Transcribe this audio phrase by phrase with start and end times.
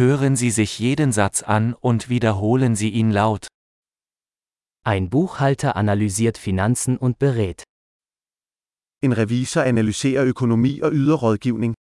[0.00, 3.48] Hören Sie sich jeden Satz an und wiederholen Sie ihn laut.
[4.82, 7.64] Ein Buchhalter analysiert Finanzen und berät.
[9.02, 11.74] En revisor analyserer økonomi og yder rådgivning.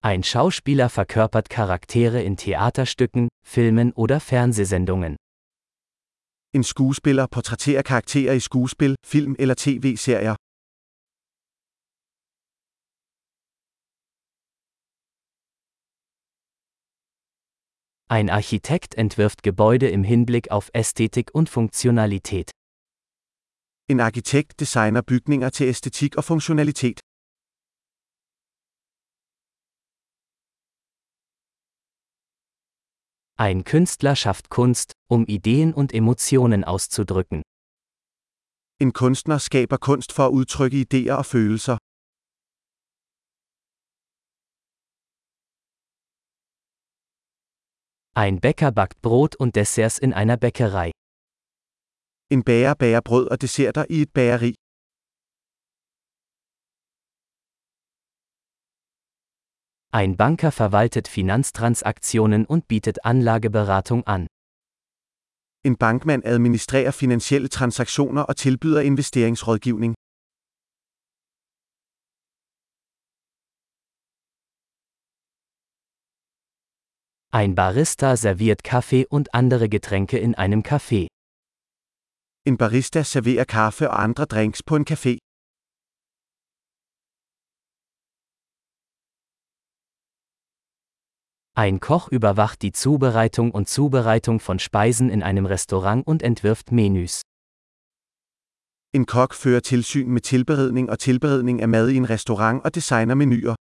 [0.00, 5.16] Ein Schauspieler verkörpert Charaktere in Theaterstücken, Filmen oder Fernsehsendungen.
[6.54, 10.36] En skuespiller portrætterer karakterer i skuespil, film eller tv-serier.
[18.18, 22.50] Ein Architekt entwirft Gebäude im Hinblick auf Ästhetik und Funktionalität.
[23.88, 27.00] En arkitekt designer bygninger til æstetik og funktionalitet.
[33.38, 37.40] Ein Künstler schafft Kunst, um Ideen und Emotionen auszudrücken.
[38.78, 41.76] En kunstner skaber kunst for at udtrykke idéer og følelser.
[48.14, 50.90] Ein Bäcker backt Brot und Desserts in einer Bäckerei.
[52.30, 54.54] En bager bager brød og desserter i et bageri.
[59.94, 64.26] Ein Banker verwaltet Finanztransaktionen und bietet Anlageberatung an.
[65.64, 69.94] En bankmand administrerer finansielle transaktioner og tilbyder investeringsrådgivning.
[77.34, 81.06] Ein Barista serviert Kaffee und andere Getränke in einem Café.
[82.44, 85.16] En barista serverer kaffe og andre drinks på en café.
[91.56, 97.22] Ein Koch überwacht die Zubereitung und Zubereitung von Speisen in einem Restaurant und entwirft Menüs.
[98.92, 103.14] En kok fører tilsyn med tilberedning og tilberedning af mad i en restaurant og designer
[103.14, 103.54] menuer.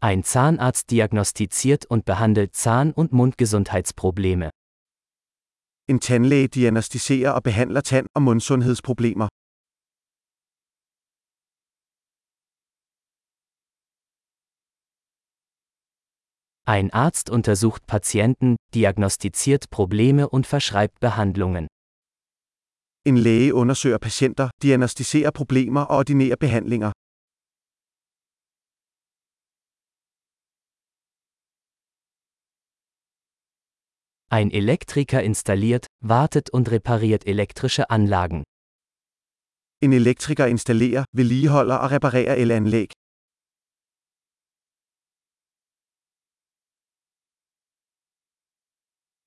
[0.00, 4.50] Ein Zahnarzt diagnostiziert und behandelt Zahn- und Mundgesundheitsprobleme.
[5.88, 9.28] En tandlæge diagnostiserer og behandler tand- og mundsundhedsproblemer.
[16.68, 21.68] Ein Arzt untersucht Patienten, diagnostiziert Probleme und verschreibt Behandlungen.
[23.04, 26.92] En læge undersøger patienter, diagnostiserer problemer og ordinerer behandlinger.
[34.28, 38.42] Ein Elektriker installiert, wartet und repariert elektrische Anlagen.
[39.80, 42.92] En elektriker installerer, vedligeholder og reparerer elanlæg.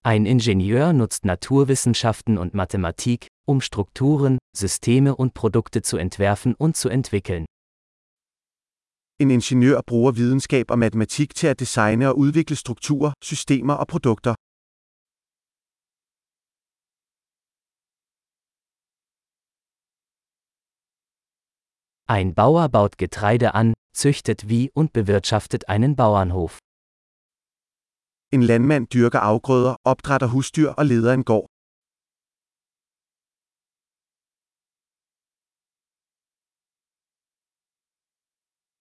[0.04, 6.90] Ein Ingenieur nutzt Naturwissenschaften und Mathematik, um Strukturen, Systeme und Produkte zu entwerfen und zu
[6.90, 7.46] entwickeln.
[9.22, 14.36] En ingeniør bruger videnskab og matematik til at designe og udvikle strukturer, systemer og produkter.
[22.12, 26.58] Ein Bauer baut Getreide an, züchtet wie und bewirtschaftet einen Bauernhof.
[28.32, 31.46] En landmand dyrker afgrøder, opdrætter husdyr og leder en gård.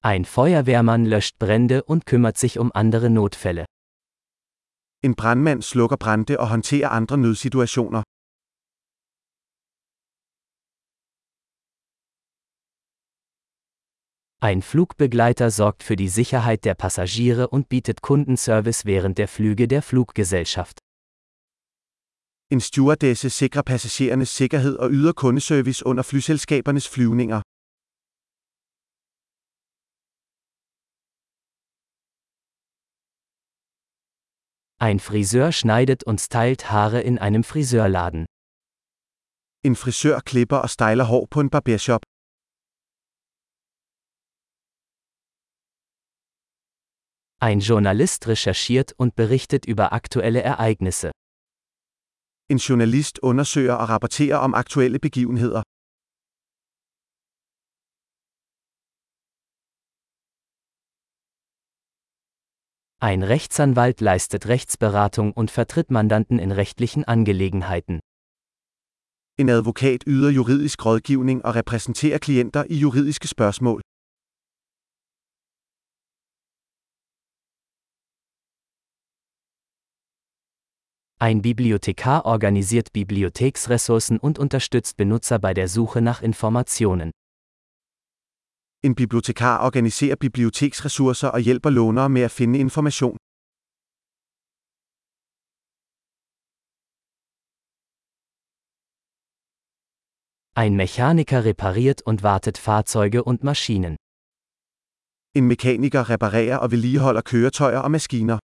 [0.03, 3.67] Ein Feuerwehrmann löscht Brände und kümmert sich um andere Notfälle.
[5.03, 8.03] En brandmand slukker brande og håndterer andre nødsituationer.
[14.41, 19.83] Ein Flugbegleiter sorgt für die Sicherheit der Passagiere und bietet Kundenservice während der Flüge der
[19.83, 20.79] Fluggesellschaft.
[22.49, 27.43] En stewardesse sikrer passagerernes sikkerhed og yder kundeservice under flyselskabernes flyvninger.
[34.81, 38.27] Ein Friseur schneidet und stylt Haare in einem Friseurladen.
[39.65, 42.03] En frisør klipper og styler hår på en barbershop.
[47.41, 51.13] Ein Journalist recherchiert und berichtet über aktuelle Ereignisse.
[52.51, 55.63] En journalist undersøger og rapporterer om aktuelle begivenheder.
[63.01, 68.01] Ein Rechtsanwalt leistet Rechtsberatung und vertritt Mandanten in rechtlichen Angelegenheiten.
[69.39, 73.81] En advokat yder juridisk rådgivning og repræsenterer klienter i juridiske spørgsmål.
[81.21, 87.11] Ein Bibliothekar organisiert Bibliotheksressourcen und unterstützt Benutzer bei der Suche nach Informationen.
[88.85, 93.17] En bibliotekar organiserer biblioteksressourcer og hjælper lånere med at finde information.
[100.55, 103.97] Ein Mechaniker repariert und wartet Fahrzeuge und Maschinen.
[105.35, 108.39] En mekaniker reparerer og vedligeholder køretøjer og maskiner.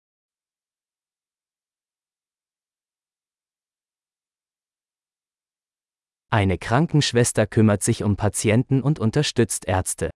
[6.34, 10.08] Eine Krankenschwester kümmert sich um Patienten und unterstützt Ärzte.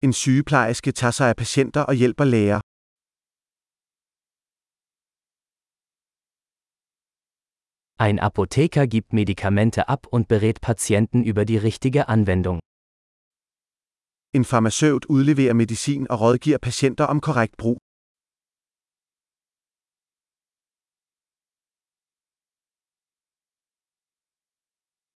[0.00, 2.60] En sygeplejerske tager sig af patienter og hjælper læger.
[7.98, 12.60] Ein Apotheker gibt Medikamente ab und berät Patienten über die richtige Anwendung.
[14.32, 17.85] En farmaceut udleverer medicin og rådgiver patienter om korrekt brug.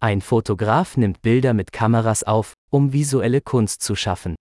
[0.02, 4.34] Ein Fotograf nimmt Bilder mit Kameras auf, um visuelle Kunst zu schaffen.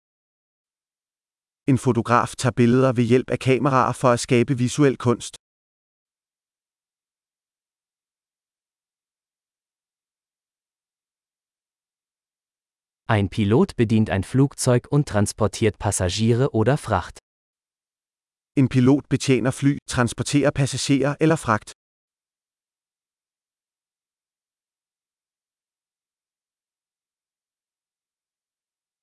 [1.68, 5.36] En fotograf tager billeder ved hjælp af kameraer for at skabe visuel kunst.
[13.10, 17.20] Ein Pilot bedient ein Flugzeug und transportiert Passagiere oder Fracht.
[18.56, 21.79] En pilot betjener fly, transporterer passagerer eller fragt.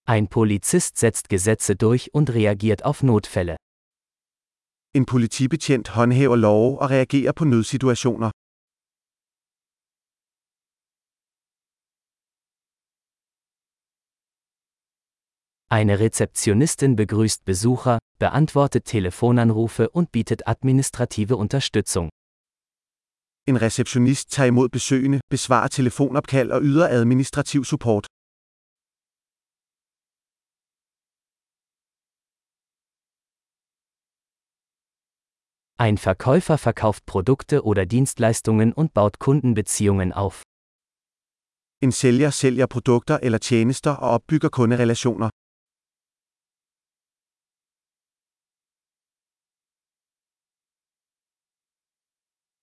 [0.08, 3.56] Ein Polizist setzt Gesetze durch und reagiert auf Notfälle.
[4.94, 8.31] En politibetjent håndhæver love og reagerer på nødsituationer.
[15.69, 22.11] Eine Rezeptionistin begrüßt Besucher, beantwortet Telefonanrufe und bietet administrative Unterstützung.
[23.49, 28.06] En receptionist tager imod besøgende, besvarer telefonopkald og yder administrativ support.
[35.78, 40.43] Ein Verkäufer verkauft Produkte oder Dienstleistungen und baut Kundenbeziehungen auf.
[41.82, 45.28] En sælger sælger produkter eller tjenester og opbygger kunderelationer.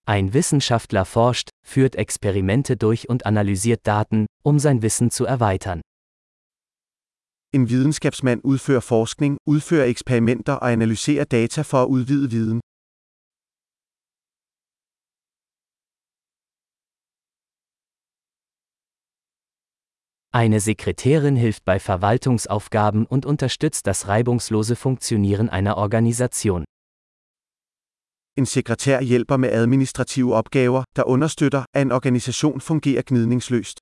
[0.08, 5.82] Ein Wissenschaftler forscht, führt Experimente durch und analysiert Daten, um sein Wissen zu erweitern.
[7.54, 12.63] En videnskabsmand udfører forskning, udfører eksperimenter og analyserer data for at udvide viden.
[20.36, 26.66] Eine Sekretärin hilft bei Verwaltungsaufgaben und unterstützt das reibungslose Funktionieren einer Organisation.
[28.36, 33.80] En sekretær hjælper med administrative opgaver, der understøtter, at en organisation fungerer gnidningsløst.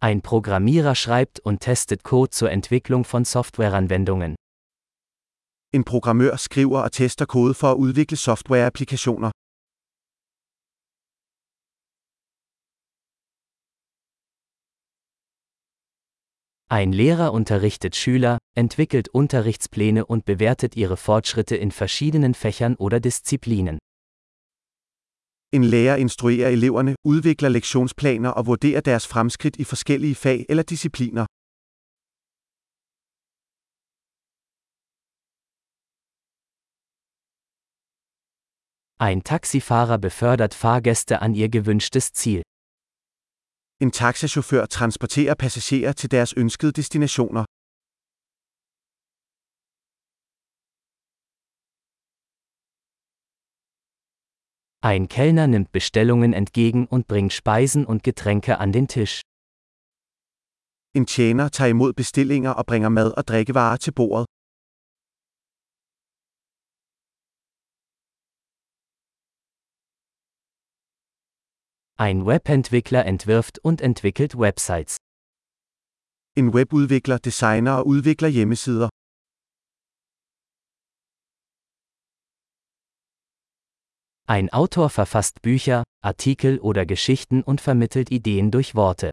[0.00, 4.34] Ein Programmierer schreibt und testet Code zur Entwicklung von Softwareanwendungen.
[5.72, 9.30] En programmør skriver og tester kode for at udvikle softwareapplikationer.
[16.80, 23.78] Ein Lehrer unterrichtet Schüler, entwickelt Unterrichtspläne und bewertet ihre Fortschritte in verschiedenen Fächern oder Disziplinen.
[25.52, 31.26] En lærer instruerer eleverne, udvikler lektionsplaner og vurderer deres fremskridt i forskellige fag eller discipliner.
[39.08, 42.42] Ein Taxifahrer befördert Fahrgäste an ihr gewünschtes Ziel.
[43.80, 47.44] En taxachauffør transporterer passagerer til deres ønskede destinationer.
[54.84, 59.20] Ein Kellner nimmt Bestellungen entgegen und bringt Speisen und Getränke an den Tisch.
[60.94, 64.26] En tjener tager imod bestillinger og bringer mad og drikkevarer til bordet.
[71.98, 74.96] Ein Webentwickler entwirft und entwickelt Websites.
[76.36, 78.88] En webudvikler designer og udvikler hjemmesider.
[84.26, 89.10] Ein Autor verfasst Bücher, Artikel oder Geschichten und vermittelt Ideen durch Worte.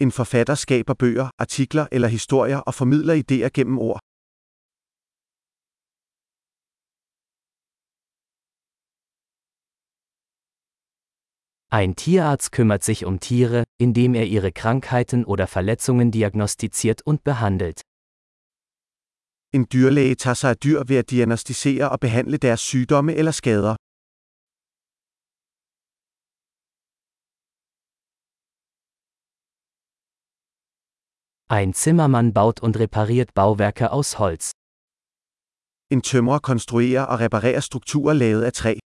[0.00, 4.00] En forfatter skaber bøger, artikler eller historier og formidler idéer gennem ord.
[11.70, 17.82] Ein Tierarzt kümmert sich um Tiere, indem er ihre Krankheiten oder Verletzungen diagnostiziert und behandelt.
[19.52, 23.76] En dyrlæge tager sig af dyr ved at diagnostisere og behandle deres sygdomme eller skader.
[31.50, 34.52] Ein Zimmermann baut und repariert Bauwerke aus Holz.
[35.90, 38.78] En tømrer konstruerer og reparerer strukturer lavet af træ.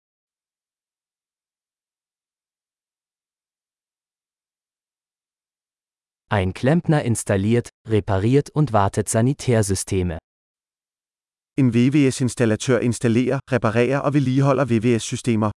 [6.33, 10.17] Ein Klempner installiert, repariert und wartet Sanitärsysteme.
[11.57, 15.51] En VVS-installatør installerer, reparerer og vedligeholder VVS-systemer.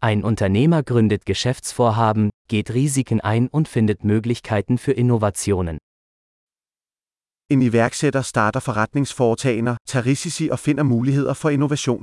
[0.00, 5.78] Ein Unternehmer gründet Geschäftsvorhaben, geht Risiken ein und findet Möglichkeiten für Innovationen.
[7.50, 12.02] En iværksætter starter forretningsforetagender, tager risici og finder muligheder for innovation.